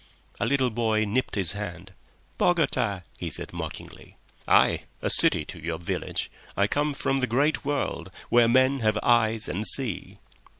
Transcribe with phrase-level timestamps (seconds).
[0.39, 1.93] A little boy nipped his hand.
[2.39, 4.17] "Bogota!" he said mockingly.
[4.47, 4.85] "Aye!
[4.99, 6.31] A city to your village.
[6.57, 10.17] I come from the great world—where men have eyes and see."